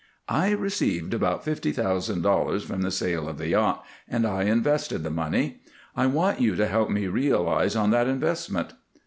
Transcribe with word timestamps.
"I 0.29 0.49
received 0.49 1.13
about 1.13 1.43
fifty 1.45 1.71
thousand 1.71 2.23
dollars 2.23 2.63
from 2.63 2.81
the 2.81 2.89
sale 2.89 3.29
of 3.29 3.37
the 3.37 3.49
yacht, 3.49 3.85
and 4.07 4.25
I 4.25 4.45
invested 4.45 5.03
the 5.03 5.11
money. 5.11 5.61
I 5.95 6.07
want 6.07 6.41
you 6.41 6.55
to 6.55 6.65
help 6.65 6.89
me 6.89 7.05
realize 7.05 7.75
on 7.75 7.91
that 7.91 8.07
investment." 8.07 8.73